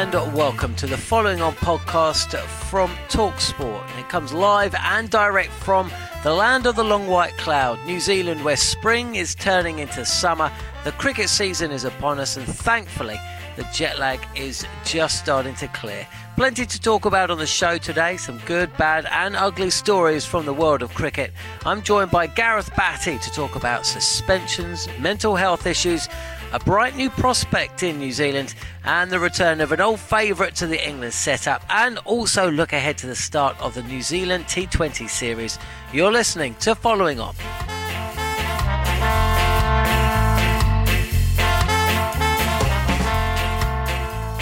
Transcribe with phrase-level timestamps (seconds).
[0.00, 2.34] And welcome to the following on podcast
[2.70, 3.84] from Talksport.
[3.98, 5.90] It comes live and direct from
[6.22, 10.50] the land of the long white cloud, New Zealand, where spring is turning into summer.
[10.84, 13.20] The cricket season is upon us, and thankfully,
[13.56, 16.06] the jet lag is just starting to clear.
[16.34, 20.46] Plenty to talk about on the show today, some good, bad, and ugly stories from
[20.46, 21.30] the world of cricket.
[21.66, 26.08] I'm joined by Gareth Batty to talk about suspensions, mental health issues,
[26.52, 30.66] a bright new prospect in New Zealand, and the return of an old favourite to
[30.66, 35.08] the England setup, and also look ahead to the start of the New Zealand T20
[35.08, 35.58] series.
[35.92, 37.34] You're listening to Following On.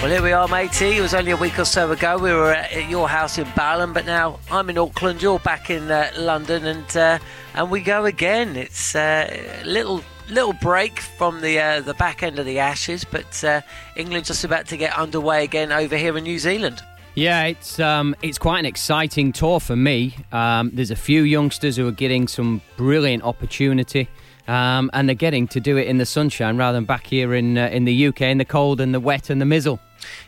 [0.01, 0.97] Well, here we are, matey.
[0.97, 2.17] It was only a week or so ago.
[2.19, 5.21] We were at your house in Balham, but now I'm in Auckland.
[5.21, 7.19] You're back in uh, London, and uh,
[7.55, 8.57] and we go again.
[8.57, 9.29] It's uh,
[9.61, 13.61] a little little break from the uh, the back end of the Ashes, but uh,
[13.97, 16.83] England just about to get underway again over here in New Zealand.
[17.15, 20.15] Yeah, it's um, it's quite an exciting tour for me.
[20.33, 24.09] Um, there's a few youngsters who are getting some brilliant opportunity.
[24.47, 27.59] Um, and they're getting to do it in the sunshine rather than back here in
[27.59, 29.79] uh, in the UK in the cold and the wet and the mizzle.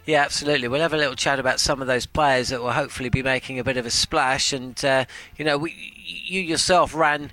[0.05, 0.69] Yeah, absolutely.
[0.69, 3.59] We'll have a little chat about some of those players that will hopefully be making
[3.59, 4.53] a bit of a splash.
[4.53, 5.07] And uh,
[5.39, 5.75] you know, we,
[6.05, 7.31] you yourself ran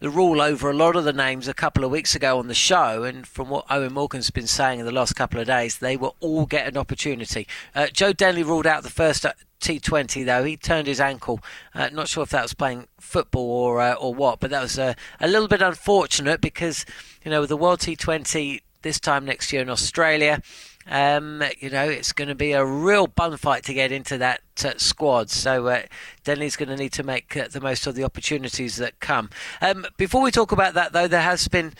[0.00, 2.54] the rule over a lot of the names a couple of weeks ago on the
[2.54, 5.96] show, and from what Eoin Morgan's been saying in the last couple of days, they
[5.96, 7.46] will all get an opportunity.
[7.74, 10.42] Uh, Joe Denley ruled out the first uh, T20 though.
[10.42, 11.40] He turned his ankle.
[11.74, 14.78] Uh, not sure if that was playing football or uh, or what, but that was
[14.78, 16.86] uh, a little bit unfortunate because
[17.22, 20.42] you know with the World T20 this time next year in Australia.
[20.86, 24.40] Um, you know, it's going to be a real bun fight to get into that
[24.64, 25.30] uh, squad.
[25.30, 25.82] So uh,
[26.24, 29.30] Denley's going to need to make uh, the most of the opportunities that come.
[29.60, 31.74] Um, before we talk about that, though, there has been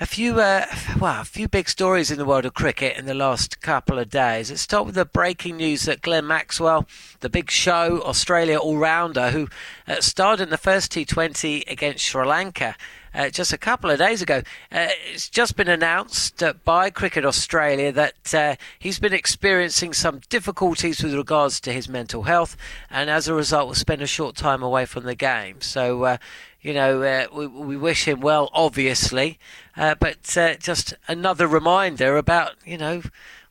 [0.00, 0.66] a few, uh,
[0.98, 4.10] well, a few big stories in the world of cricket in the last couple of
[4.10, 4.50] days.
[4.50, 6.86] Let's start with the breaking news that Glenn Maxwell,
[7.20, 9.48] the big show Australia all-rounder, who
[9.86, 12.74] uh, starred in the first T20 against Sri Lanka
[13.16, 14.42] uh, just a couple of days ago.
[14.70, 20.20] Uh, it's just been announced uh, by Cricket Australia that uh, he's been experiencing some
[20.28, 22.56] difficulties with regards to his mental health,
[22.90, 25.60] and as a result, will spend a short time away from the game.
[25.62, 26.16] So, uh,
[26.60, 29.38] you know, uh, we, we, wish him well, obviously,
[29.74, 33.02] but just another reminder about, you know,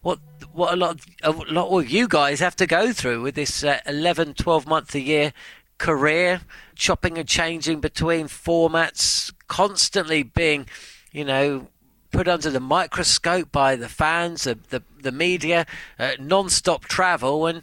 [0.06, 0.20] what
[0.53, 3.80] what a lot a lot of you guys have to go through with this uh,
[3.88, 5.34] 11 12 month a year
[5.78, 6.41] career
[6.76, 10.67] chopping and changing between formats constantly being,
[11.11, 11.67] you know,
[12.11, 15.66] put under the microscope by the fans, the the, the media,
[15.99, 17.61] uh, non-stop travel, and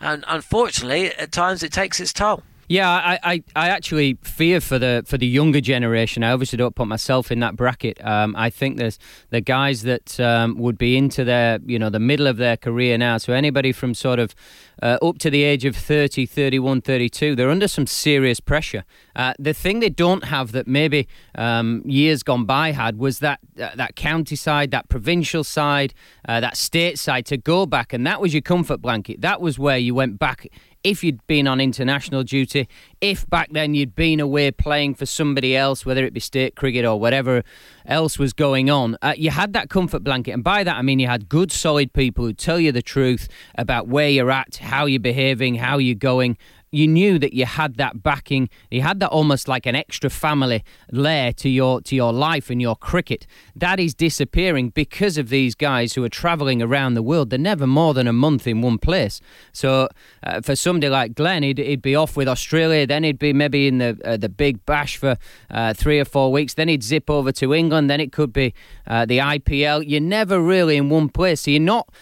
[0.00, 2.42] and unfortunately, at times it takes its toll.
[2.72, 6.24] Yeah, I, I, I actually fear for the for the younger generation.
[6.24, 8.02] I obviously don't put myself in that bracket.
[8.02, 8.98] Um, I think there's
[9.28, 12.96] the guys that um, would be into their you know the middle of their career
[12.96, 13.18] now.
[13.18, 14.34] So anybody from sort of
[14.82, 18.84] uh, up to the age of 30, 31, 32, they're under some serious pressure.
[19.14, 23.40] Uh, the thing they don't have that maybe um, years gone by had was that
[23.60, 25.92] uh, that county side, that provincial side,
[26.26, 29.20] uh, that state side to go back, and that was your comfort blanket.
[29.20, 30.46] That was where you went back
[30.84, 32.68] if you'd been on international duty,
[33.00, 36.84] if back then you'd been away playing for somebody else, whether it be state cricket
[36.84, 37.42] or whatever
[37.86, 40.32] else was going on, uh, you had that comfort blanket.
[40.32, 43.28] And by that, I mean you had good, solid people who tell you the truth
[43.56, 46.36] about where you're at, how you're behaving, how you're going,
[46.72, 48.48] you knew that you had that backing.
[48.70, 52.60] You had that almost like an extra family layer to your to your life and
[52.60, 53.26] your cricket.
[53.54, 57.30] That is disappearing because of these guys who are travelling around the world.
[57.30, 59.20] They're never more than a month in one place.
[59.52, 59.88] So
[60.22, 62.86] uh, for somebody like Glenn, he'd, he'd, be off with Australia.
[62.86, 65.16] Then he'd be maybe in the uh, the Big Bash for
[65.50, 66.54] uh, three or four weeks.
[66.54, 67.90] Then he'd zip over to England.
[67.90, 68.54] Then it could be
[68.86, 69.84] uh, the IPL.
[69.86, 71.42] You're never really in one place.
[71.42, 71.92] So you're not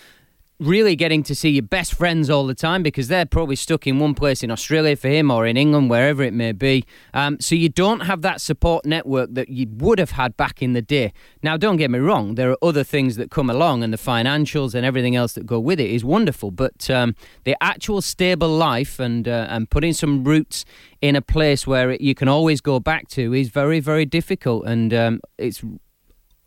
[0.60, 3.98] really getting to see your best friends all the time because they're probably stuck in
[3.98, 6.84] one place in Australia for him or in England, wherever it may be.
[7.14, 10.74] Um, so you don't have that support network that you would have had back in
[10.74, 11.12] the day.
[11.42, 14.74] Now, don't get me wrong, there are other things that come along, and the financials
[14.74, 16.50] and everything else that go with it is wonderful.
[16.50, 20.64] But um, the actual stable life and uh, and putting some roots
[21.00, 24.92] in a place where you can always go back to is very, very difficult, and
[24.92, 25.64] um, it's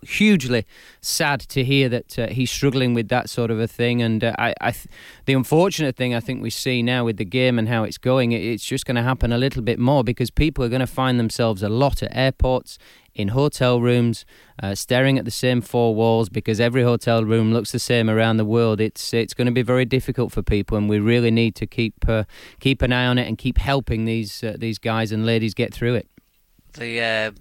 [0.05, 0.65] hugely
[1.01, 4.01] sad to hear that uh, he's struggling with that sort of a thing.
[4.01, 4.87] And uh, I, I th-
[5.25, 8.31] the unfortunate thing I think we see now with the game and how it's going,
[8.31, 11.19] it's just going to happen a little bit more because people are going to find
[11.19, 12.77] themselves a lot at airports,
[13.15, 14.25] in hotel rooms,
[14.61, 18.37] uh, staring at the same four walls because every hotel room looks the same around
[18.37, 18.81] the world.
[18.81, 21.93] It's it's going to be very difficult for people, and we really need to keep
[22.07, 22.23] uh,
[22.59, 25.73] keep an eye on it and keep helping these uh, these guys and ladies get
[25.73, 26.07] through it.
[26.73, 27.31] The uh,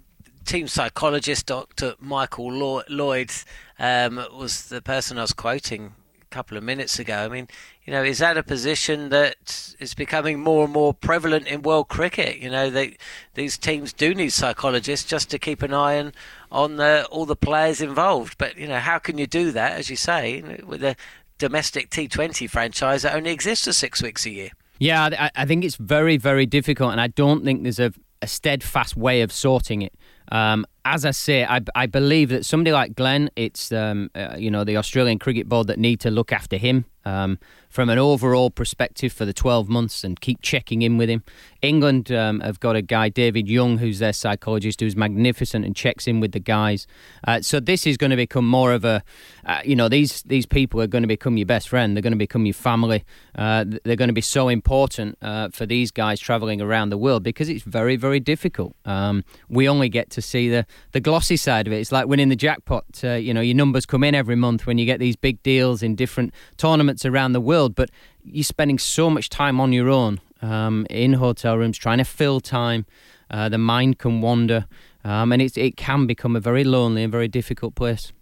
[0.43, 1.95] team psychologist, Dr.
[1.99, 3.31] Michael Lloyd,
[3.79, 7.17] um, was the person I was quoting a couple of minutes ago.
[7.17, 7.47] I mean,
[7.85, 11.89] you know, is that a position that is becoming more and more prevalent in world
[11.89, 12.37] cricket?
[12.37, 12.97] You know, they,
[13.33, 16.13] these teams do need psychologists just to keep an eye on
[16.51, 18.37] on the, all the players involved.
[18.37, 20.95] But you know, how can you do that, as you say, with a
[21.39, 24.49] domestic T20 franchise that only exists for six weeks a year?
[24.79, 28.97] Yeah, I, think it's very, very difficult, and I don't think there's a, a steadfast
[28.97, 29.93] way of sorting it.
[30.31, 34.51] Um, as I say, I, I believe that somebody like Glenn, it's um, uh, you
[34.51, 37.39] know the Australian Cricket Board that need to look after him um,
[37.69, 41.23] from an overall perspective for the 12 months and keep checking in with him.
[41.61, 46.07] England um, have got a guy, David Young, who's their psychologist, who's magnificent and checks
[46.07, 46.85] in with the guys.
[47.27, 49.03] Uh, so this is going to become more of a,
[49.45, 51.95] uh, you know, these these people are going to become your best friend.
[51.95, 53.03] They're going to become your family.
[53.35, 57.23] Uh, they're going to be so important uh, for these guys travelling around the world
[57.23, 58.75] because it's very very difficult.
[58.85, 61.77] Um, we only get to see the the glossy side of it.
[61.77, 62.85] It's like winning the jackpot.
[63.03, 65.83] Uh, you know, your numbers come in every month when you get these big deals
[65.83, 67.89] in different tournaments around the world, but
[68.23, 72.39] you're spending so much time on your own um, in hotel rooms trying to fill
[72.39, 72.85] time.
[73.31, 74.67] Uh, the mind can wander,
[75.03, 78.13] um, and it it can become a very lonely and very difficult place.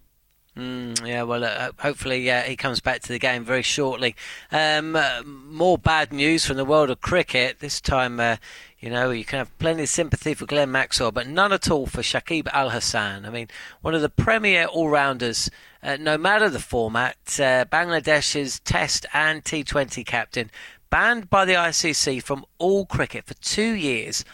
[0.57, 4.15] Mm, yeah, well, uh, hopefully uh, he comes back to the game very shortly.
[4.51, 7.59] Um, uh, more bad news from the world of cricket.
[7.59, 8.35] This time, uh,
[8.77, 11.85] you know, you can have plenty of sympathy for Glenn Maxwell, but none at all
[11.85, 13.25] for Shakib Al Hasan.
[13.25, 13.47] I mean,
[13.81, 15.49] one of the premier all rounders,
[15.81, 20.51] uh, no matter the format, uh, Bangladesh's Test and T20 captain,
[20.89, 24.25] banned by the ICC from all cricket for two years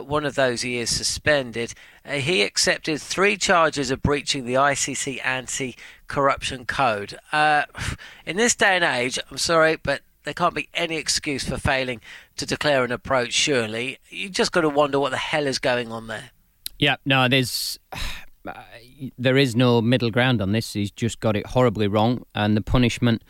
[0.00, 1.74] one of those is suspended.
[2.04, 5.76] Uh, he accepted three charges of breaching the ICC anti
[6.08, 7.16] corruption code.
[7.30, 7.64] Uh,
[8.26, 12.00] in this day and age, I'm sorry, but there can't be any excuse for failing
[12.36, 13.98] to declare an approach, surely.
[14.08, 16.30] You just got to wonder what the hell is going on there.
[16.78, 17.78] Yeah, no, there's.
[19.16, 20.72] There is no middle ground on this.
[20.72, 23.22] He's just got it horribly wrong, and the punishment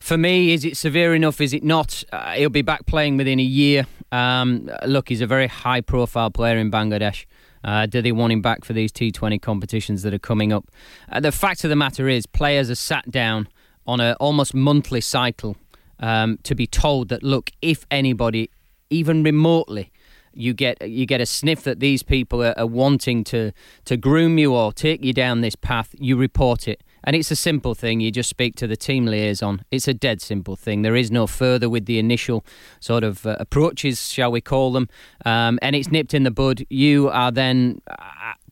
[0.00, 1.40] for me, is it severe enough?
[1.40, 2.04] Is it not?
[2.12, 3.86] Uh, he'll be back playing within a year.
[4.12, 7.26] Um, look, he's a very high profile player in Bangladesh.
[7.64, 10.66] Uh, do they want him back for these T20 competitions that are coming up?
[11.10, 13.48] Uh, the fact of the matter is, players are sat down
[13.86, 15.56] on a almost monthly cycle
[16.00, 18.50] um, to be told that, look, if anybody,
[18.90, 19.90] even remotely,
[20.34, 23.50] you get you get a sniff that these people are, are wanting to
[23.84, 26.82] to groom you or take you down this path, you report it.
[27.04, 28.00] And it's a simple thing.
[28.00, 29.62] You just speak to the team liaison.
[29.70, 30.82] It's a dead simple thing.
[30.82, 32.44] There is no further with the initial
[32.80, 34.88] sort of uh, approaches, shall we call them.
[35.24, 36.64] Um, and it's nipped in the bud.
[36.68, 37.80] You are then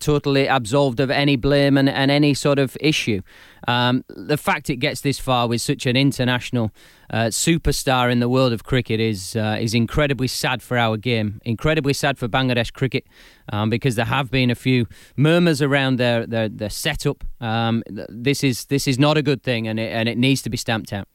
[0.00, 3.22] totally absolved of any blame and, and any sort of issue.
[3.68, 6.70] Um, the fact it gets this far with such an international
[7.10, 11.40] uh, superstar in the world of cricket is uh, is incredibly sad for our game.
[11.44, 13.06] Incredibly sad for Bangladesh cricket
[13.52, 14.86] um, because there have been a few
[15.16, 17.24] murmurs around their their, their setup.
[17.40, 20.50] Um, this is this is not a good thing, and it, and it needs to
[20.50, 21.08] be stamped out.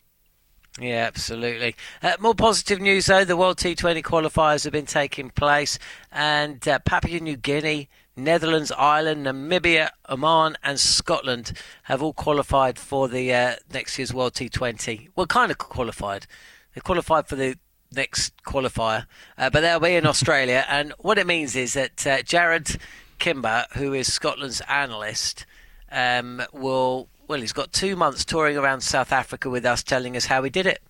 [0.79, 1.75] Yeah, absolutely.
[2.01, 5.77] Uh, more positive news though: the World T20 qualifiers have been taking place,
[6.11, 11.53] and uh, Papua New Guinea Netherlands, Ireland, Namibia, Oman, and Scotland
[11.83, 15.09] have all qualified for the uh, next year's World T20.
[15.15, 16.27] Well, kind of qualified.
[16.73, 17.57] They qualified for the
[17.93, 19.05] next qualifier,
[19.37, 20.65] uh, but they'll be in Australia.
[20.69, 22.77] And what it means is that uh, Jarrod
[23.19, 25.45] Kimber, who is Scotland's analyst,
[25.91, 30.25] um, will well, he's got two months touring around South Africa with us, telling us
[30.25, 30.81] how he did it.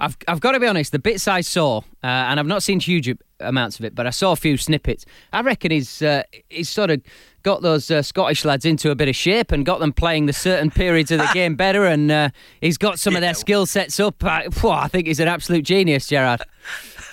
[0.00, 2.80] I've, I've got to be honest, the bits I saw, uh, and I've not seen
[2.80, 3.10] huge
[3.40, 5.04] amounts of it, but I saw a few snippets.
[5.32, 7.02] I reckon he's uh, he's sort of
[7.42, 10.32] got those uh, Scottish lads into a bit of shape and got them playing the
[10.32, 12.28] certain periods of the game better, and uh,
[12.60, 14.22] he's got some of their skill sets up.
[14.24, 16.42] I, I think he's an absolute genius, Gerard.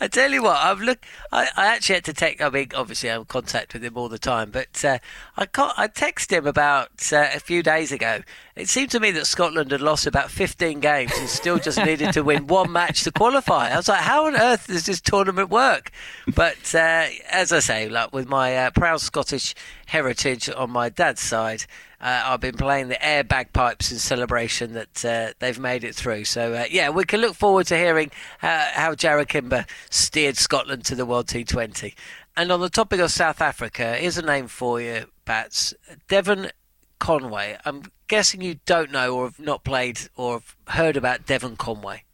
[0.00, 1.04] I tell you what, I've look.
[1.30, 2.40] I, I, actually had to take.
[2.40, 4.98] I mean, obviously, I'm in contact with him all the time, but uh,
[5.36, 5.42] I
[5.76, 8.22] I texted him about uh, a few days ago.
[8.56, 12.14] It seemed to me that Scotland had lost about 15 games and still just needed
[12.14, 13.68] to win one match to qualify.
[13.68, 15.90] I was like, how on earth does this tournament work?
[16.34, 21.20] But uh, as I say, like with my uh, proud Scottish heritage on my dad's
[21.20, 21.66] side,
[22.00, 26.24] uh, I've been playing the air bagpipes in celebration that uh, they've made it through.
[26.24, 30.86] So, uh, yeah, we can look forward to hearing how, how Jarrod Kimber steered Scotland
[30.86, 31.94] to the World T20.
[32.38, 35.74] And on the topic of South Africa, here's a name for you, Bats.
[36.08, 36.50] Devon
[36.98, 37.58] Conway.
[37.64, 42.04] I'm guessing you don't know or have not played or have heard about Devon Conway.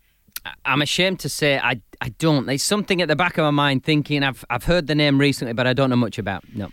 [0.65, 2.47] I'm ashamed to say I, I don't.
[2.47, 5.53] There's something at the back of my mind thinking I've I've heard the name recently,
[5.53, 6.45] but I don't know much about.
[6.55, 6.71] No.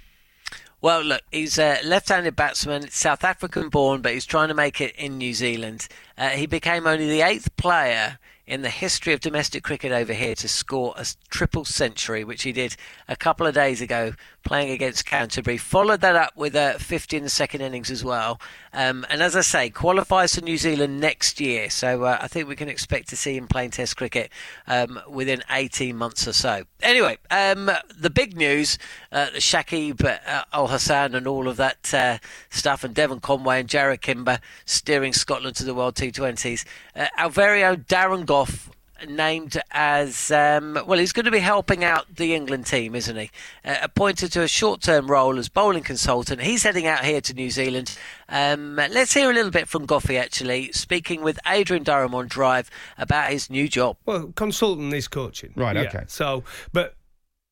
[0.82, 4.96] Well, look, he's a left-handed batsman, South African born, but he's trying to make it
[4.96, 5.90] in New Zealand.
[6.18, 10.36] Uh, he became only the eighth player in the history of domestic cricket over here
[10.36, 12.78] to score a triple century, which he did
[13.10, 15.58] a couple of days ago playing against Canterbury.
[15.58, 18.40] Followed that up with a 50 in the second innings as well.
[18.74, 21.70] Um, and as I say, qualifies for New Zealand next year.
[21.70, 24.32] So uh, I think we can expect to see him playing Test cricket
[24.68, 26.64] um, within 18 months or so.
[26.82, 28.78] Anyway, um, the big news
[29.12, 32.18] uh, Shakib uh, Al Hasan and all of that uh,
[32.50, 36.66] stuff, and Devon Conway and Jarrod Kimber steering Scotland to the World T20s.
[36.96, 38.70] Uh, our very own Darren Gough
[39.08, 41.00] named as um, well.
[41.00, 43.32] He's going to be helping out the England team, isn't he?
[43.64, 46.42] Uh, appointed to a short-term role as bowling consultant.
[46.42, 47.98] He's heading out here to New Zealand.
[48.28, 52.70] Um, let's hear a little bit from Goughy actually, speaking with Adrian Durham on Drive
[52.98, 53.98] about his new job.
[54.06, 55.76] Well, consultant is coaching, right?
[55.76, 55.84] Yeah.
[55.84, 56.04] Okay.
[56.08, 56.96] So, but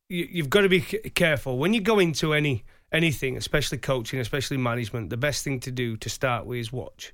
[0.09, 4.57] you, you've got to be careful when you go into any anything, especially coaching, especially
[4.57, 5.09] management.
[5.09, 7.13] The best thing to do to start with is watch,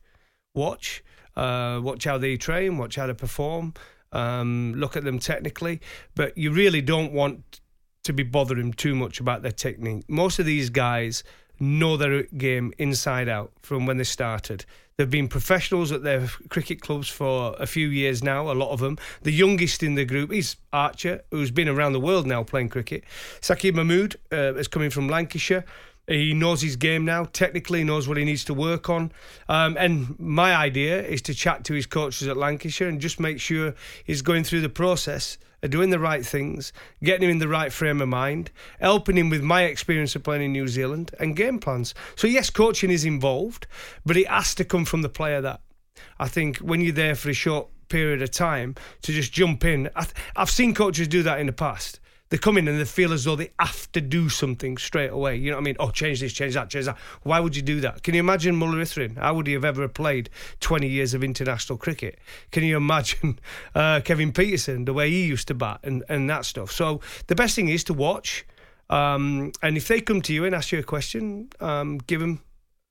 [0.53, 1.03] watch.
[1.35, 3.73] Uh, watch how they train, watch how they perform,
[4.13, 5.81] um, look at them technically,
[6.15, 7.61] but you really don't want
[8.03, 10.03] to be bothering too much about their technique.
[10.09, 11.23] Most of these guys
[11.59, 14.65] know their game inside out from when they started.
[14.97, 18.79] They've been professionals at their cricket clubs for a few years now, a lot of
[18.79, 18.99] them.
[19.23, 23.03] The youngest in the group is Archer, who's been around the world now playing cricket.
[23.41, 25.65] Saqib Mahmood uh, is coming from Lancashire.
[26.07, 27.25] He knows his game now.
[27.25, 29.11] Technically, he knows what he needs to work on.
[29.47, 33.39] Um, and my idea is to chat to his coaches at Lancashire and just make
[33.39, 37.47] sure he's going through the process of doing the right things, getting him in the
[37.47, 41.37] right frame of mind, helping him with my experience of playing in New Zealand and
[41.37, 41.95] game plans.
[42.17, 43.65] So, yes, coaching is involved,
[44.05, 45.61] but it has to come from the player that
[46.19, 49.89] I think when you're there for a short period of time to just jump in.
[50.35, 51.99] I've seen coaches do that in the past
[52.33, 55.35] they come in and they feel as though they have to do something straight away.
[55.35, 55.75] You know what I mean?
[55.79, 56.97] Oh, change this, change that, change that.
[57.21, 58.01] Why would you do that?
[58.01, 59.19] Can you imagine Muralitharan?
[59.19, 62.17] How would he have ever played 20 years of international cricket?
[62.49, 63.37] Can you imagine
[63.75, 66.71] uh, Kevin Pietersen, the way he used to bat and, and that stuff?
[66.71, 68.47] So the best thing is to watch.
[68.89, 72.41] Um, and if they come to you and ask you a question, um, give them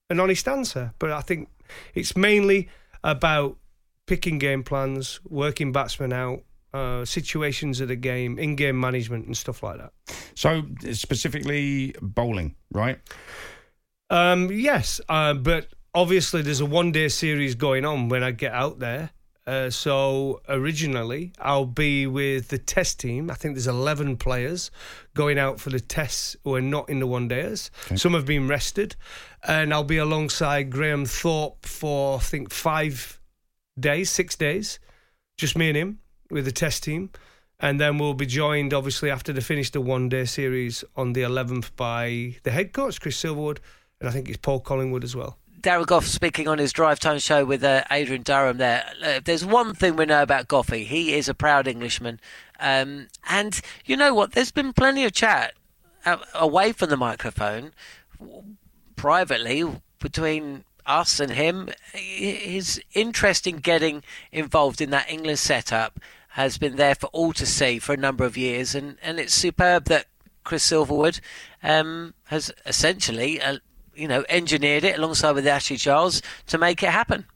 [0.08, 0.94] an honest answer.
[1.00, 1.48] But I think
[1.96, 2.68] it's mainly
[3.02, 3.56] about
[4.06, 9.62] picking game plans, working batsmen out, uh, situations of the game, in-game management, and stuff
[9.62, 9.92] like that.
[10.34, 10.62] So
[10.92, 12.98] specifically bowling, right?
[14.10, 18.78] Um, yes, uh, but obviously there's a one-day series going on when I get out
[18.78, 19.10] there.
[19.44, 23.28] Uh, so originally I'll be with the test team.
[23.30, 24.70] I think there's 11 players
[25.14, 27.70] going out for the tests who are not in the one days.
[27.86, 27.96] Okay.
[27.96, 28.94] Some have been rested,
[29.46, 33.20] and I'll be alongside Graham Thorpe for I think five
[33.78, 34.78] days, six days,
[35.36, 35.98] just me and him
[36.32, 37.10] with the test team.
[37.60, 41.22] And then we'll be joined, obviously, after they finish the one day series on the
[41.22, 43.58] 11th by the head coach, Chris Silverwood,
[44.00, 45.38] and I think it's Paul Collingwood as well.
[45.60, 48.84] Darren Gough speaking on his drive time show with uh, Adrian Durham there.
[49.00, 50.84] Uh, there's one thing we know about Goughy.
[50.84, 52.18] He is a proud Englishman.
[52.58, 54.32] Um, and you know what?
[54.32, 55.54] There's been plenty of chat
[56.34, 57.72] away from the microphone,
[58.96, 59.64] privately,
[60.00, 66.00] between us and him, his interest in getting involved in that England setup
[66.32, 69.34] has been there for all to see for a number of years, and, and it's
[69.34, 70.06] superb that
[70.44, 71.20] Chris Silverwood
[71.62, 73.58] um, has essentially, uh,
[73.94, 77.26] you know, engineered it alongside with Ashley Giles to make it happen.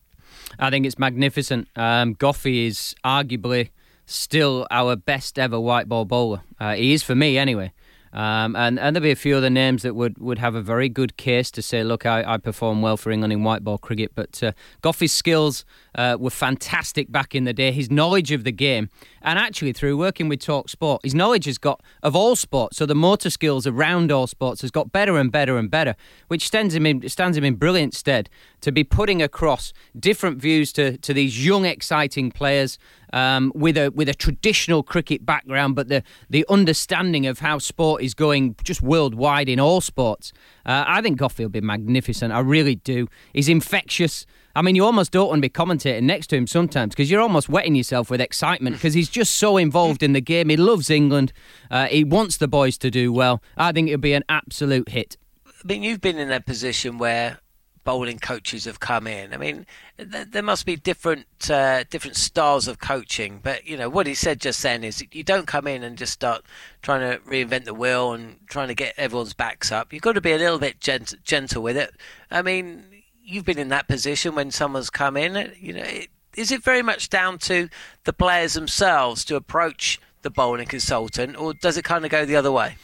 [0.58, 1.68] I think it's magnificent.
[1.76, 3.70] Um, Goughy is arguably
[4.06, 6.42] still our best ever white ball bowler.
[6.58, 7.72] Uh, he is for me anyway.
[8.12, 10.88] Um, and, and there'll be a few other names that would, would have a very
[10.88, 14.12] good case to say, look, I, I perform well for England in white ball cricket.
[14.14, 17.72] But uh, Goughy's skills uh, were fantastic back in the day.
[17.72, 18.88] His knowledge of the game,
[19.22, 22.78] and actually through working with Talk Sport, his knowledge has got of all sports.
[22.78, 25.94] So the motor skills around all sports has got better and better and better,
[26.28, 28.30] which stands him in, stands him in brilliant stead
[28.66, 32.80] to be putting across different views to, to these young, exciting players
[33.12, 38.02] um, with a with a traditional cricket background, but the the understanding of how sport
[38.02, 40.32] is going just worldwide in all sports.
[40.66, 42.32] Uh, I think Goughy will be magnificent.
[42.32, 43.06] I really do.
[43.32, 44.26] He's infectious.
[44.56, 47.20] I mean, you almost don't want to be commentating next to him sometimes because you're
[47.20, 50.48] almost wetting yourself with excitement because he's just so involved in the game.
[50.48, 51.32] He loves England.
[51.70, 53.40] Uh, he wants the boys to do well.
[53.56, 55.16] I think it'll be an absolute hit.
[55.46, 57.38] I mean, you've been in a position where
[57.86, 59.32] bowling coaches have come in.
[59.32, 59.64] I mean,
[59.96, 64.14] th- there must be different uh, different styles of coaching, but you know what he
[64.14, 66.44] said just then is you don't come in and just start
[66.82, 69.92] trying to reinvent the wheel and trying to get everyone's backs up.
[69.92, 71.94] You've got to be a little bit gent- gentle with it.
[72.28, 72.82] I mean,
[73.24, 75.52] you've been in that position when someone's come in.
[75.58, 77.68] You know, it, is it very much down to
[78.02, 82.34] the players themselves to approach the bowling consultant, or does it kind of go the
[82.34, 82.76] other way?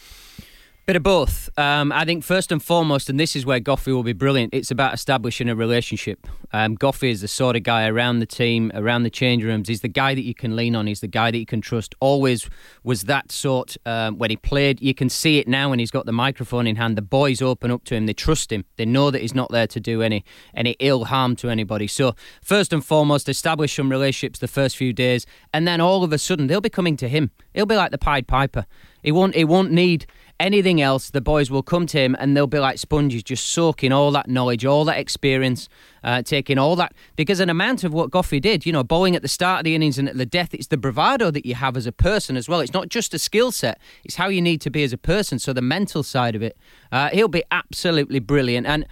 [0.85, 1.49] Bit of both.
[1.57, 4.53] Um, I think first and foremost, and this is where Goughy will be brilliant.
[4.53, 6.27] It's about establishing a relationship.
[6.51, 9.69] Um, Goughy is the sort of guy around the team, around the change rooms.
[9.69, 10.85] He's the guy that you can lean on.
[10.85, 11.95] He's the guy that you can trust.
[12.01, 12.49] Always
[12.83, 14.81] was that sort um, when he played.
[14.81, 16.97] You can see it now when he's got the microphone in hand.
[16.97, 18.05] The boys open up to him.
[18.05, 18.65] They trust him.
[18.75, 21.87] They know that he's not there to do any any ill harm to anybody.
[21.87, 26.11] So first and foremost, establish some relationships the first few days, and then all of
[26.11, 27.31] a sudden they'll be coming to him.
[27.53, 28.65] He'll be like the Pied Piper.
[29.03, 29.35] He won't.
[29.35, 30.05] He won't need
[30.39, 33.91] anything else, the boys will come to him and they'll be like sponges, just soaking
[33.91, 35.69] all that knowledge, all that experience,
[36.03, 36.93] uh, taking all that.
[37.15, 39.75] Because an amount of what Goughy did, you know, bowling at the start of the
[39.75, 42.49] innings and at the death, it's the bravado that you have as a person as
[42.49, 42.59] well.
[42.59, 45.39] It's not just a skill set, it's how you need to be as a person.
[45.39, 46.57] So the mental side of it,
[46.91, 48.67] uh, he'll be absolutely brilliant.
[48.67, 48.85] And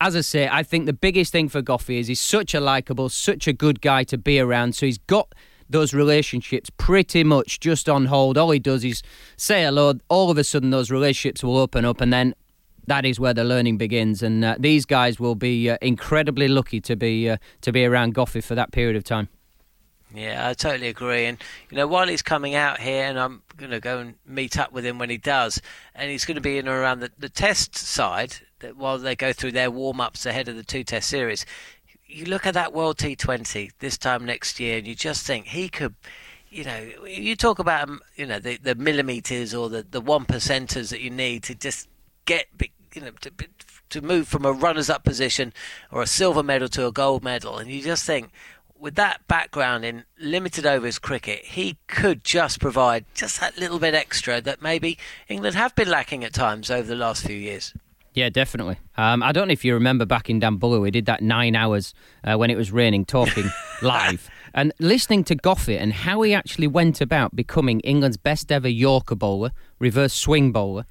[0.00, 3.08] as I say, I think the biggest thing for Goughy is he's such a likable,
[3.08, 4.74] such a good guy to be around.
[4.74, 5.34] So he's got
[5.68, 8.38] those relationships pretty much just on hold.
[8.38, 9.02] All he does is
[9.36, 9.94] say hello.
[10.08, 12.34] All of a sudden, those relationships will open up, and then
[12.86, 14.22] that is where the learning begins.
[14.22, 18.14] And uh, these guys will be uh, incredibly lucky to be uh, to be around
[18.14, 19.28] Goughy for that period of time.
[20.14, 21.26] Yeah, I totally agree.
[21.26, 21.38] And
[21.70, 24.72] you know, while he's coming out here, and I'm going to go and meet up
[24.72, 25.60] with him when he does,
[25.94, 28.36] and he's going to be in and around the, the test side
[28.74, 31.44] while they go through their warm ups ahead of the two test series
[32.08, 35.68] you look at that World T20 this time next year, and you just think he
[35.68, 35.94] could.
[36.48, 40.24] You know, you talk about um, you know the the millimeters or the the one
[40.24, 41.88] percenters that you need to just
[42.24, 42.46] get
[42.94, 43.32] you know to
[43.90, 45.52] to move from a runners up position
[45.90, 48.30] or a silver medal to a gold medal, and you just think
[48.78, 53.94] with that background in limited overs cricket, he could just provide just that little bit
[53.94, 57.72] extra that maybe England have been lacking at times over the last few years.
[58.16, 58.78] Yeah, definitely.
[58.96, 61.92] Um, I don't know if you remember back in Dambulla, we did that nine hours
[62.24, 63.44] uh, when it was raining, talking
[63.82, 68.68] live and listening to Goughy and how he actually went about becoming England's best ever
[68.68, 70.86] Yorker bowler, reverse swing bowler,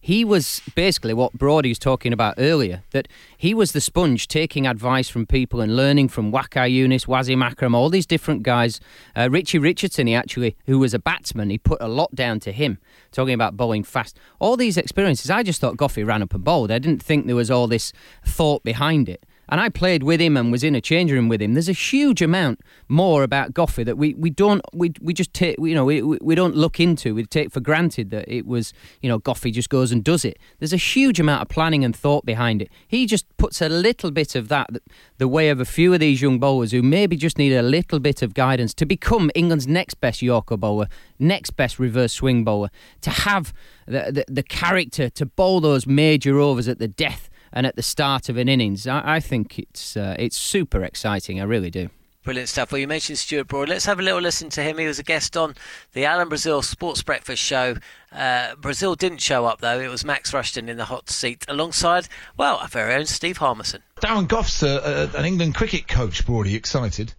[0.00, 4.66] he was basically what Broady was talking about earlier, that he was the sponge taking
[4.66, 8.80] advice from people and learning from Waqar Younis, Wasim Akram, all these different guys.
[9.16, 12.52] Uh, Richie Richardson, he actually, who was a batsman, he put a lot down to
[12.52, 12.78] him,
[13.12, 14.18] talking about bowling fast.
[14.38, 16.70] All these experiences, I just thought Goughy ran up and bowled.
[16.70, 17.92] I didn't think there was all this
[18.24, 21.40] thought behind it and I played with him and was in a change room with
[21.40, 21.54] him.
[21.54, 25.56] There's a huge amount more about Goughy that we, we don't we we just take
[25.58, 27.14] you know we we don't look into.
[27.14, 30.38] We take for granted that it was you know Goughy just goes and does it.
[30.58, 32.70] There's a huge amount of planning and thought behind it.
[32.86, 34.70] He just puts a little bit of that
[35.18, 38.00] the way of a few of these young bowlers who maybe just need a little
[38.00, 42.70] bit of guidance to become England's next best Yorker bowler, next best reverse swing bowler,
[43.00, 43.52] to have
[43.86, 47.82] the, the, the character to bowl those major overs at the death and at the
[47.82, 48.86] start of an innings.
[48.86, 51.40] I, I think it's uh, it's super exciting.
[51.40, 51.90] I really do.
[52.24, 52.72] Brilliant stuff.
[52.72, 53.70] Well, you mentioned Stuart Broad.
[53.70, 54.76] Let's have a little listen to him.
[54.76, 55.54] He was a guest on
[55.94, 57.76] the Alan Brazil Sports Breakfast show.
[58.12, 59.80] Uh, Brazil didn't show up, though.
[59.80, 62.06] It was Max Rushton in the hot seat alongside,
[62.36, 63.82] well, our very own Steve Harmison.
[64.02, 66.54] Darren Gough's uh, an England cricket coach, Broady.
[66.54, 67.14] Excited?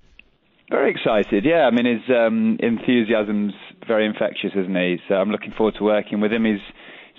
[0.69, 1.65] Very excited, yeah.
[1.65, 3.53] I mean, his um, enthusiasm's
[3.87, 4.97] very infectious, isn't he?
[5.07, 6.45] So I'm looking forward to working with him.
[6.45, 6.59] He's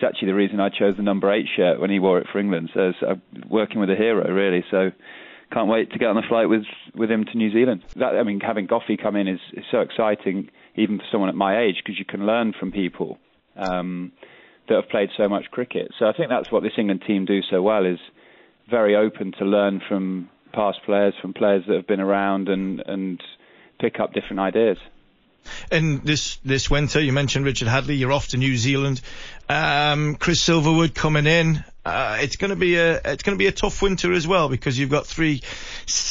[0.01, 2.39] it's actually the reason I chose the number eight shirt when he wore it for
[2.39, 2.71] England.
[2.73, 4.65] So, so I'm working with a hero, really.
[4.71, 4.91] So
[5.53, 7.83] can't wait to get on the flight with with him to New Zealand.
[7.97, 11.35] That, I mean, having Goughy come in is, is so exciting, even for someone at
[11.35, 13.19] my age, because you can learn from people
[13.57, 14.13] um,
[14.69, 15.91] that have played so much cricket.
[15.99, 17.99] So I think that's what this England team do so well is
[18.71, 23.23] very open to learn from past players, from players that have been around, and and
[23.79, 24.79] pick up different ideas.
[25.70, 27.98] And this this winter, you mentioned Richard Hadlee.
[27.98, 29.00] You're off to New Zealand.
[29.48, 31.64] Um, Chris Silverwood coming in.
[31.85, 34.48] Uh, it's going to be a it's going to be a tough winter as well
[34.48, 35.40] because you've got three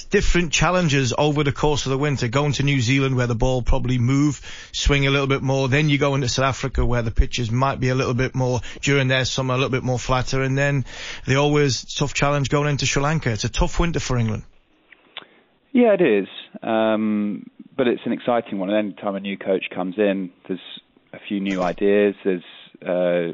[0.09, 2.27] different challenges over the course of the winter.
[2.27, 5.67] Going to New Zealand where the ball probably move, swing a little bit more.
[5.67, 8.61] Then you go into South Africa where the pitches might be a little bit more
[8.81, 10.41] during their summer, a little bit more flatter.
[10.41, 10.85] And then
[11.25, 13.31] the always tough challenge going into Sri Lanka.
[13.31, 14.43] It's a tough winter for England.
[15.71, 16.27] Yeah, it is.
[16.63, 17.45] Um,
[17.79, 18.69] but it's an exciting one.
[18.69, 20.59] And any time a new coach comes in, there's
[21.13, 22.13] a few new ideas.
[22.25, 22.43] There's
[22.85, 23.31] uh,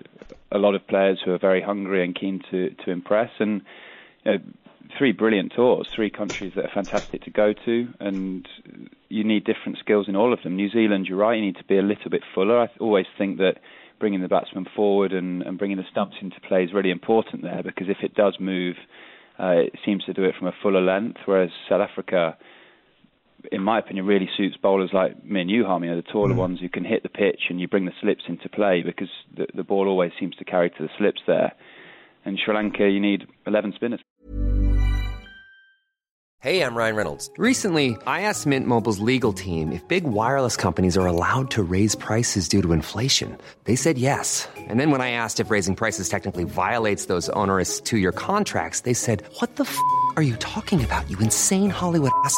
[0.55, 3.31] a lot of players who are very hungry and keen to to impress.
[3.39, 3.63] And
[4.23, 4.37] you know,
[4.99, 8.47] three brilliant tours, three countries that are fantastic to go to, and
[9.09, 10.55] you need different skills in all of them.
[10.55, 12.61] New Zealand, you're right, you need to be a little bit fuller.
[12.61, 13.55] I always think that
[13.99, 17.63] bringing the batsman forward and, and bringing the stumps into play is really important there
[17.63, 18.75] because if it does move,
[19.39, 22.37] uh, it seems to do it from a fuller length, whereas South Africa
[23.51, 26.33] in my opinion, really suits bowlers like me and you, Harmy, you know, the taller
[26.33, 26.37] mm.
[26.37, 29.47] ones who can hit the pitch and you bring the slips into play because the,
[29.55, 31.53] the ball always seems to carry to the slips there.
[32.25, 33.99] And Sri Lanka, you need 11 spinners.
[36.45, 37.31] Hey, I'm Ryan Reynolds.
[37.39, 41.95] Recently, I asked Mint Mobile's legal team if big wireless companies are allowed to raise
[41.95, 43.35] prices due to inflation.
[43.63, 44.47] They said yes.
[44.55, 48.81] And then when I asked if raising prices technically violates those onerous two year contracts,
[48.81, 49.75] they said, What the f
[50.17, 52.37] are you talking about, you insane Hollywood ass?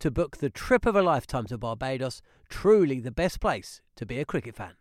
[0.00, 2.22] to book the trip of a lifetime to Barbados.
[2.48, 4.72] Truly the best place to be a cricket fan.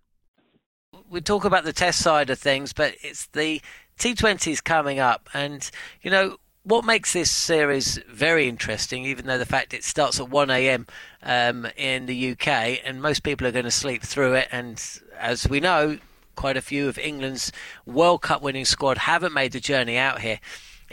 [1.10, 3.62] We talk about the test side of things, but it's the
[4.00, 5.30] T20s coming up.
[5.34, 5.70] And,
[6.02, 10.30] you know, what makes this series very interesting, even though the fact it starts at
[10.30, 10.88] 1 a.m.
[11.22, 14.82] Um, in the UK and most people are going to sleep through it, and
[15.20, 16.00] as we know,
[16.36, 17.52] quite a few of England's
[17.86, 20.40] World Cup winning squad haven't made the journey out here,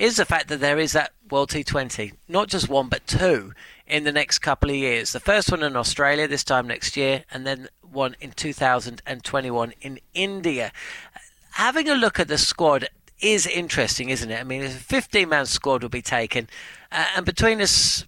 [0.01, 3.53] is the fact that there is that World T20, not just one but two
[3.87, 5.13] in the next couple of years.
[5.13, 10.01] The first one in Australia this time next year, and then one in 2021 in
[10.15, 10.73] India.
[11.53, 12.89] Having a look at the squad
[13.21, 14.41] is interesting, isn't it?
[14.41, 16.49] I mean, a 15 man squad will be taken,
[16.91, 18.07] uh, and between us,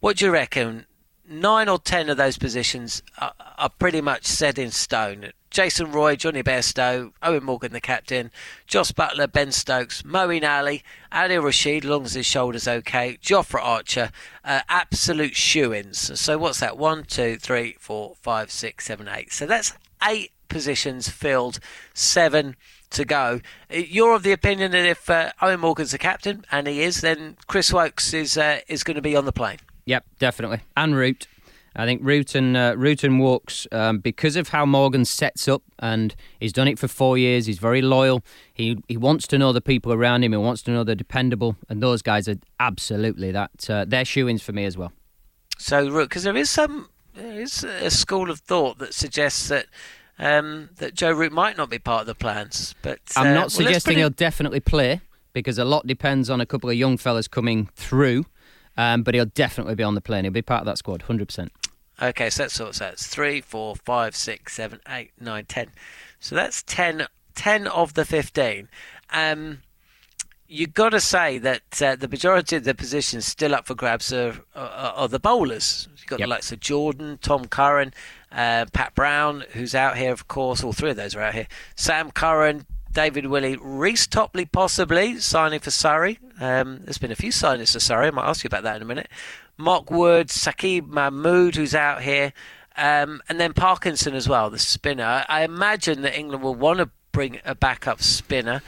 [0.00, 0.86] what do you reckon?
[1.26, 5.32] Nine or ten of those positions are, are pretty much set in stone.
[5.50, 8.30] Jason Roy, Jonny Bairstow, Eoin Morgan, the captain,
[8.66, 10.82] Jos Buttler, Ben Stokes, Moeen Ali,
[11.12, 14.10] Adil Rashid, as long as his shoulder's okay, Jofra Archer,
[14.44, 16.20] uh, absolute shoe ins.
[16.20, 16.76] So what's that?
[16.76, 19.32] One, two, three, four, five, six, seven, eight.
[19.32, 19.72] So that's
[20.06, 21.60] eight positions filled,
[21.94, 22.56] seven
[22.90, 23.40] to go.
[23.72, 27.00] Uh, you're of the opinion that if uh, Eoin Morgan's the captain, and he is,
[27.00, 29.58] then Chris Woakes is uh, is going to be on the plane.
[29.86, 30.60] Yep, definitely.
[30.76, 31.26] And Root.
[31.76, 35.62] I think Root and uh, Root and Woakes um, because of how Morgan sets up,
[35.80, 37.46] and he's done it for four years.
[37.46, 38.22] He's very loyal.
[38.52, 40.30] He he wants to know the people around him.
[40.30, 43.68] He wants to know they're dependable, and those guys are absolutely that.
[43.68, 44.92] Uh, they're shoe-ins for me as well.
[45.58, 49.66] So Root, because there is some there is a school of thought that suggests that.
[50.16, 53.40] Um, that Joe Root might not be part of the plans, but I'm uh, not
[53.40, 55.00] well, suggesting he'll definitely play
[55.32, 58.24] because a lot depends on a couple of young fellas coming through.
[58.76, 60.24] Um, but he'll definitely be on the plane.
[60.24, 61.52] He'll be part of that squad, hundred percent.
[62.02, 65.68] Okay, so that's sort of that's three, four, five, six, seven, eight, nine, ten.
[66.18, 67.06] So that's 10,
[67.36, 68.68] 10 of the fifteen.
[69.10, 69.58] Um,
[70.48, 74.12] you got to say that uh, the majority of the positions still up for grabs
[74.12, 75.88] are, are, are the bowlers.
[75.96, 76.26] You've got Yep.
[76.26, 77.94] the likes of Jordan, Tom Curran,
[78.30, 80.62] uh, Pat Brown, who's out here, of course.
[80.62, 81.46] All three of those are out here.
[81.76, 86.18] Sam Curran, David Willey, Reece Topley possibly signing for Surrey.
[86.40, 88.06] Um, there's been a few signings for Surrey.
[88.06, 89.08] I might ask you about that in a minute.
[89.58, 92.32] Mark Wood, Saqib Mahmood, who's out here,
[92.76, 95.24] um, and then Parkinson as well, the spinner.
[95.28, 98.62] I imagine that England will want to bring a backup spinner,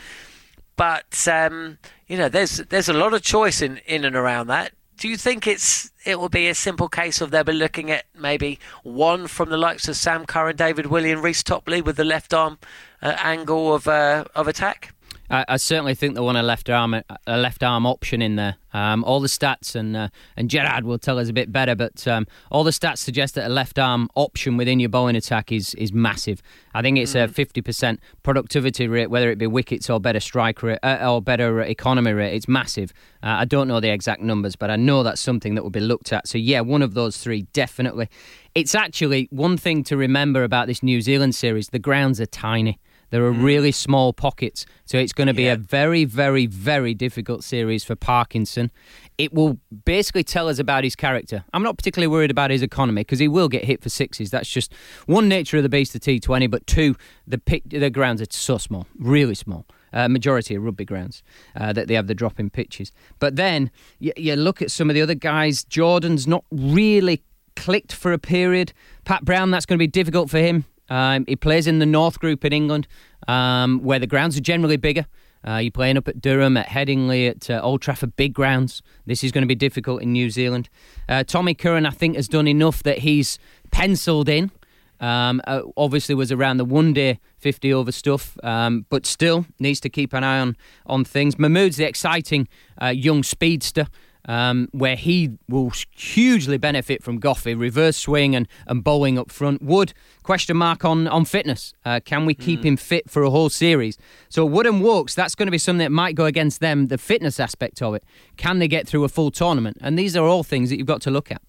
[0.77, 4.73] but um, you know, there's there's a lot of choice in, in and around that.
[4.97, 8.07] Do you think it's it will be a simple case of they'll be looking at
[8.19, 12.33] maybe one from the likes of Sam Curran, David Willey, Reece Topley with the left
[12.33, 12.59] arm
[13.03, 14.95] uh, angle of uh, of attack?
[15.31, 18.57] I, I, certainly think they want a left arm a left arm option in there.
[18.73, 22.07] Um, all the stats and uh, and Gerard will tell us a bit better, but
[22.07, 25.75] um, all the stats suggest that a left arm option within your bowling attack is
[25.75, 26.43] is massive.
[26.75, 27.25] I think it's mm.
[27.25, 31.23] a fifty percent productivity rate, whether it be wickets or better strike rate uh, or
[31.23, 32.35] better economy rate.
[32.35, 32.93] It's massive.
[33.23, 35.81] Uh, I don't know the exact numbers, but I know that's something that will be
[35.81, 36.29] looked at.
[36.29, 38.09] So yeah, one of those three definitely.
[38.55, 41.69] It's actually one thing to remember about this New Zealand series.
[41.69, 42.79] The grounds are tiny.
[43.11, 43.43] There are mm.
[43.43, 44.67] really small pockets.
[44.85, 45.53] So it's going to be yeah.
[45.53, 48.71] a very, very, very difficult series for Parkinson.
[49.19, 51.45] It will basically tell us about his character.
[51.53, 54.31] I'm not particularly worried about his economy because he will get hit for sixes.
[54.31, 54.73] That's just
[55.07, 56.51] one nature of the beast, the T20.
[56.51, 59.67] But two, the, pick, the grounds are so small, really small.
[59.93, 61.23] Uh, majority of rugby grounds
[61.55, 62.93] uh, that they have the drop in pitches.
[63.19, 65.65] But then you, you look at some of the other guys.
[65.65, 67.23] Jordan's not really
[67.55, 68.73] clicked for a period.
[69.05, 70.67] Pat Brown, that's going to be difficult for him.
[70.89, 72.87] Um, he plays in the North Group in England,
[73.29, 75.07] um, where the grounds are generally bigger.
[75.47, 78.83] Uh, you're playing up at Durham, at Headingley, at uh, Old Trafford, big grounds.
[79.07, 80.69] This is going to be difficult in New Zealand.
[81.09, 83.39] Uh, Tommy Curran, I think, has done enough that he's
[83.71, 84.51] penciled in.
[84.99, 89.79] Um, uh, obviously, was around the one day 50 over stuff, um, but still needs
[89.81, 91.39] to keep an eye on, on things.
[91.39, 92.49] Mahmood's the exciting
[92.81, 93.87] uh, young speedster
[94.27, 99.63] um, where he will hugely benefit from Goughy, reverse swing and, and bowling up front.
[99.63, 101.73] Wood, question mark on, on fitness.
[101.85, 102.65] Uh, can we keep mm.
[102.65, 103.97] him fit for a whole series?
[104.29, 106.99] So Wood and Woakes, that's going to be something that might go against them, the
[106.99, 108.05] fitness aspect of it.
[108.37, 109.79] Can they get through a full tournament?
[109.81, 111.41] And these are all things that you've got to look at.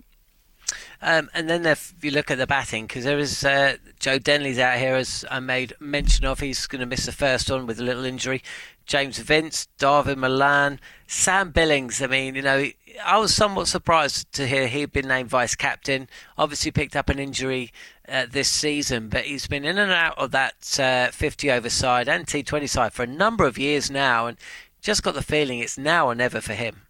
[1.02, 4.58] Um, and then if you look at the batting, because there is uh, Joe Denley's
[4.58, 7.80] out here, as I made mention of, he's going to miss the first one with
[7.80, 8.42] a little injury.
[8.88, 12.02] James Vince, Dawid Malan, Sam Billings.
[12.02, 12.68] I mean, you know,
[13.04, 16.08] I was somewhat surprised to hear he'd been named vice captain.
[16.38, 17.72] Obviously, picked up an injury
[18.08, 22.08] uh, this season, but he's been in and out of that uh, 50 over side
[22.08, 24.38] and T20 side for a number of years now, and
[24.82, 26.87] just got the feeling it's now or never for him.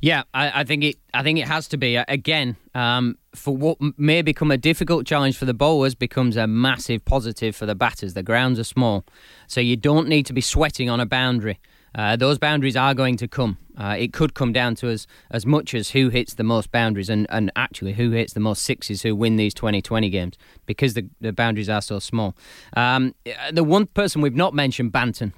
[0.00, 0.96] Yeah, I, I, think it.
[1.14, 5.36] I think it has to be again um, for what may become a difficult challenge
[5.38, 8.14] for the bowlers becomes a massive positive for the batters.
[8.14, 9.04] The grounds are small,
[9.46, 11.58] so you don't need to be sweating on a boundary.
[11.96, 13.56] Uh, those boundaries are going to come.
[13.78, 17.10] Uh, it could come down to as as much as who hits the most boundaries
[17.10, 21.08] and, and actually who hits the most sixes who win these 2020 games because the,
[21.20, 22.34] the boundaries are so small.
[22.74, 23.14] Um,
[23.52, 25.32] the one person we've not mentioned, Banton,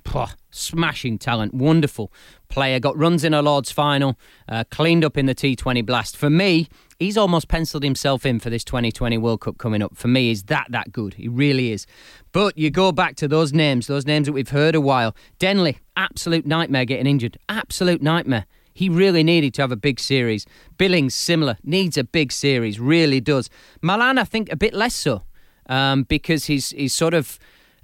[0.51, 2.13] smashing talent, wonderful
[2.49, 4.17] player, got runs in a Lord's final,
[4.49, 6.17] uh, cleaned up in the T20 blast.
[6.17, 6.69] For me,
[6.99, 9.97] he's almost penciled himself in for this 2020 World Cup coming up.
[9.97, 11.15] For me, is that that good.
[11.15, 11.87] He really is.
[12.33, 15.15] But you go back to those names, those names that we've heard a while.
[15.39, 17.37] Denley, absolute nightmare getting injured.
[17.49, 18.47] Absolute nightmare.
[18.73, 20.47] He really needed to have a big series.
[20.79, 23.51] Billings, similar, needs a big series, really does.
[23.83, 25.25] Malan, I think, a bit less so,
[25.67, 27.39] um, because he's he's sort of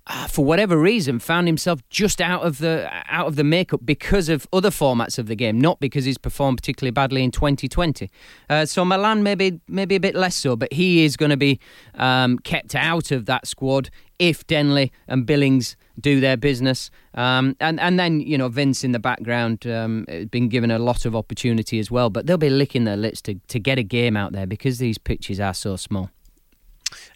[0.06, 4.28] uh, for whatever reason, found himself just out of the out of the makeup because
[4.28, 8.10] of other formats of the game, not because he's performed particularly badly in 2020.
[8.50, 11.58] Uh, so Malan maybe maybe a bit less so, but he is going to be
[11.94, 13.88] um, kept out of that squad
[14.18, 16.90] if Denley and Billings do their business.
[17.14, 21.06] Um, and and then you know Vince in the background um, been given a lot
[21.06, 24.18] of opportunity as well, but they'll be licking their lips to to get a game
[24.18, 26.10] out there because these pitches are so small.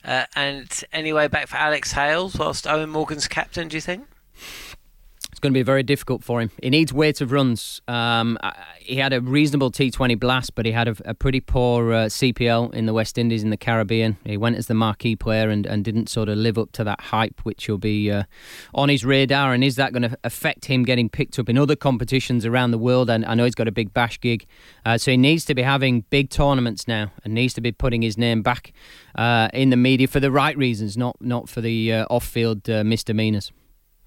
[0.04, 4.06] Uh, and anyway, back for Alex Hales whilst Eoin Morgan's captain, do you think?
[5.38, 6.50] It's going to be very difficult for him.
[6.60, 7.80] He needs weight of runs.
[7.86, 11.92] Um, uh, he had a reasonable T20 blast, but he had a, a pretty poor
[11.92, 14.16] uh, CPL in the West Indies in the Caribbean.
[14.24, 17.00] He went as the marquee player and, and didn't sort of live up to that
[17.00, 18.24] hype, which will be uh,
[18.74, 19.54] on his radar.
[19.54, 22.78] And is that going to affect him getting picked up in other competitions around the
[22.78, 23.08] world?
[23.08, 24.44] And I know he's got a big bash gig,
[24.84, 28.02] uh, so he needs to be having big tournaments now and needs to be putting
[28.02, 28.72] his name back
[29.14, 33.52] uh, in the media for the right reasons, not not for the uh, off-field misdemeanors.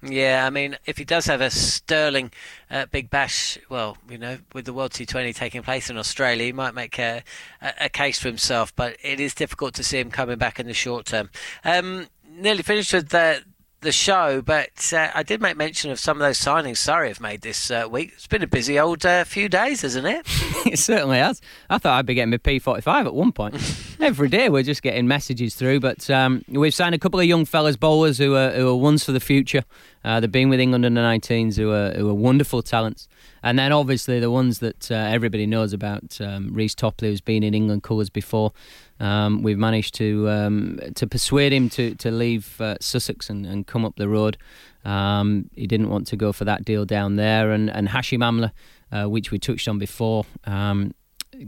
[0.04, 2.32] Yeah, I mean, if he does have a sterling
[2.68, 6.52] uh, Big Bash, well, you know, with the World T20 taking place in Australia, he
[6.52, 7.22] might make a,
[7.60, 10.74] a, case for himself, but it is difficult to see him coming back in the
[10.74, 11.30] short term.
[11.64, 13.44] Um, nearly finished with the,
[13.82, 17.20] the show, but uh, I did make mention of some of those signings Surrey have
[17.20, 18.10] made this uh, week.
[18.14, 20.26] It's been a busy old uh, few days, hasn't it?
[20.66, 21.40] it certainly has.
[21.70, 23.54] I thought I'd be getting my P45 at one point.
[24.02, 25.80] every day we're just getting messages through.
[25.80, 29.04] But um, we've signed a couple of young fellas bowlers who are who are ones
[29.04, 29.62] for the future.
[30.04, 33.08] Uh, they've been with England under 19s who are who are wonderful talents.
[33.42, 37.42] And then obviously the ones that uh, everybody knows about, um, Reece Topley, who's been
[37.42, 38.52] in England colours before.
[39.00, 43.66] Um, we've managed to um, to persuade him to to leave uh, Sussex and, and
[43.66, 44.36] come up the road.
[44.84, 48.50] Um, he didn't want to go for that deal down there, and and Hashim Amla,
[48.90, 50.26] uh, which we touched on before.
[50.44, 50.92] Um,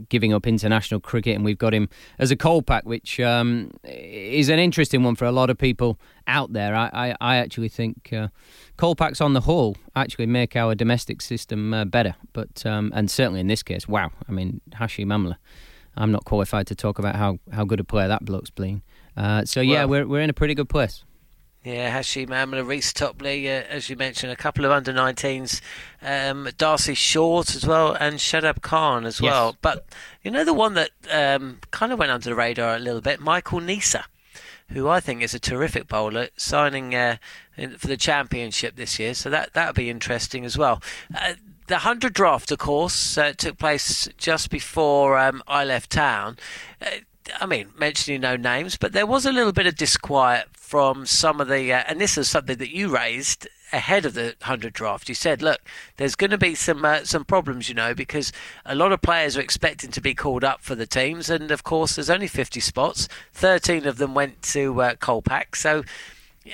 [0.09, 4.59] giving up international cricket, and we've got him as a Kolpak, which um, is an
[4.59, 6.75] interesting one for a lot of people out there.
[6.75, 8.27] I, I, I actually think uh,
[8.95, 12.15] packs on the whole, actually make our domestic system uh, better.
[12.33, 14.11] But um, and certainly in this case, wow!
[14.27, 15.37] I mean, Hashim Amla.
[15.97, 18.81] I'm not qualified to talk about how, how good a player that bloke's been.
[19.15, 21.05] Uh, so yeah, well, we're we're in a pretty good place.
[21.65, 25.61] Yeah, Hashim Amla, Reece Topley, uh, as you mentioned, a couple of under 19s,
[25.99, 29.31] um, D'Arcy Short as well, and Shadab Khan as Yes.
[29.31, 29.57] well.
[29.63, 29.87] But
[30.23, 33.19] you know the one that um, kind of went under the radar a little bit,
[33.19, 34.03] Michael Neser,
[34.69, 37.17] who I think is a terrific bowler, signing uh,
[37.57, 39.15] in, for the championship this year.
[39.15, 40.83] So that that'll be interesting as well.
[41.19, 41.33] Uh,
[41.65, 46.37] the 100 draft, of course, uh, took place just before um, I left town.
[46.79, 46.97] Uh,
[47.41, 51.39] I mean, mentioning no names, but there was a little bit of disquiet from some
[51.39, 55.07] of the, uh, and this is something that you raised ahead of the hundred draft.
[55.07, 55.61] You said, look,
[55.95, 58.33] there's going to be some uh, some problems, you know, because
[58.65, 61.63] a lot of players are expecting to be called up for the teams, and of
[61.63, 63.07] course, there's only 50 spots.
[63.31, 65.85] 13 of them went to uh, Kolpak, so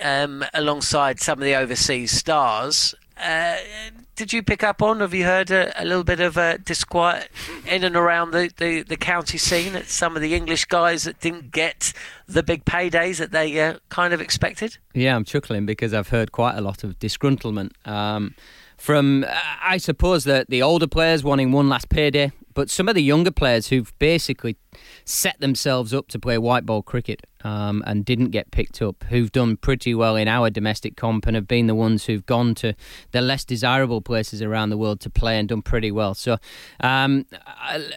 [0.03, 2.93] um, alongside some of the overseas stars.
[3.17, 3.55] Uh,
[4.21, 4.99] did you pick up on?
[4.99, 7.31] Have you heard a, a little bit of uh, disquiet
[7.65, 11.19] in and around the, the, the county scene at some of the English guys that
[11.19, 11.91] didn't get
[12.27, 14.77] the big paydays that they uh, kind of expected?
[14.93, 18.35] Yeah, I'm chuckling because I've heard quite a lot of disgruntlement um,
[18.77, 19.25] from,
[19.63, 23.31] I suppose, that the older players wanting one last payday, but some of the younger
[23.31, 24.55] players who've basically
[25.03, 29.31] set themselves up to play white ball cricket um, and didn't get picked up, who've
[29.31, 32.73] done pretty well in our domestic comp and have been the ones who've gone to
[33.11, 36.13] the less desirable places around the world to play and done pretty well.
[36.13, 36.37] So
[36.81, 37.91] um, I-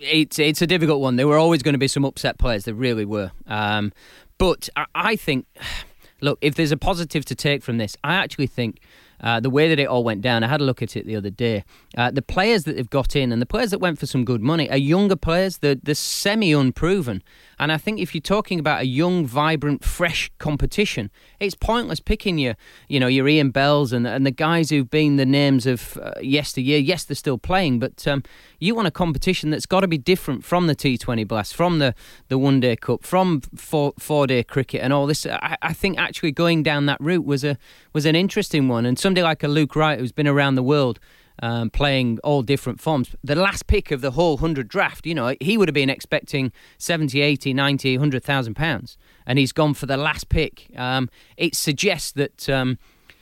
[0.00, 1.16] it's it's a difficult one.
[1.16, 2.64] There were always going to be some upset players.
[2.64, 3.32] There really were.
[3.46, 3.92] Um,
[4.38, 5.46] but I, I think,
[6.20, 8.80] look, if there's a positive to take from this, I actually think.
[9.22, 11.16] Uh, the way that it all went down, I had a look at it the
[11.16, 11.64] other day.
[11.96, 14.42] Uh, the players that they've got in and the players that went for some good
[14.42, 15.58] money are younger players.
[15.58, 17.22] They're, they're semi unproven.
[17.58, 22.38] And I think if you're talking about a young, vibrant, fresh competition, it's pointless picking
[22.38, 22.56] your,
[22.88, 26.12] you know, your Ian Bells and, and the guys who've been the names of uh,
[26.20, 26.78] yesteryear.
[26.78, 28.24] Yes, they're still playing, but um,
[28.58, 31.94] you want a competition that's got to be different from the T20 Blast, from the,
[32.26, 35.24] the One Day Cup, from four, four day cricket and all this.
[35.24, 37.58] I, I think actually going down that route was a
[37.92, 38.86] was an interesting one.
[38.86, 40.98] And somebody like a Luke Wright, who's been around the world,
[41.42, 43.14] um, playing all different forms.
[43.22, 46.50] The last pick of the whole 100 draft, you know, he would have been expecting
[46.78, 48.96] 70, 80, 90, 100,000 pounds.
[49.26, 50.70] And he's gone for the last pick.
[50.78, 52.78] Um, it suggests that um,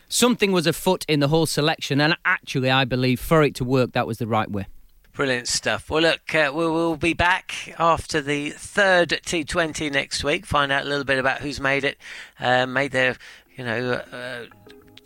[0.09, 2.01] something was afoot in the whole selection.
[2.01, 4.67] And actually, I believe for it to work, that was the right way.
[5.13, 5.91] Brilliant stuff.
[5.91, 10.47] Well, look, uh, we will be back after the third T20 next week.
[10.47, 11.99] Find out a little bit about who's made it,
[12.39, 13.17] uh, made their,
[13.57, 14.45] you know, uh,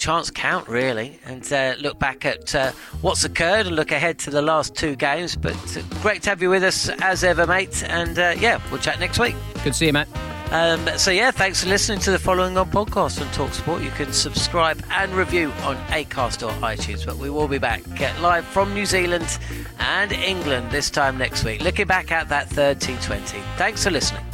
[0.04, 4.28] chance count really, and uh, look back at uh, what's occurred and look ahead to
[4.28, 5.34] the last two games.
[5.34, 7.82] But uh, great to have you with us as ever, mate.
[7.88, 9.34] And uh, yeah, we'll chat next week.
[9.54, 10.08] Good to see you, Matt.
[10.50, 13.82] Um, so yeah, thanks for listening to the following on podcast on Talksport.
[13.82, 17.06] You can subscribe and review on Acast or iTunes.
[17.06, 17.82] But we will be back
[18.20, 19.38] live from New Zealand
[19.78, 21.62] and England this time next week.
[21.62, 23.40] Looking back at that third T20.
[23.56, 24.33] Thanks for listening.